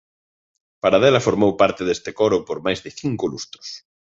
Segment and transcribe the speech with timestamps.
[0.83, 3.67] Paradela formou parte deste coro por máis de cinco lustros.